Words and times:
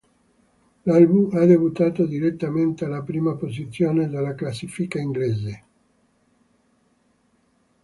L'album 0.87 1.29
ha 1.37 1.45
debuttato 1.45 2.07
direttamente 2.07 2.85
alla 2.85 3.03
prima 3.03 3.35
posizione 3.35 4.07
della 4.09 4.33
classifica 4.33 4.97
inglese. 4.97 5.63